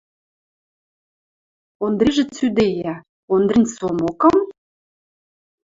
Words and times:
–Ондрижӹ 1.85 2.23
цӱдейӓ,– 2.35 2.95
Ондрин 3.33 3.65
Сомокым? 3.75 4.37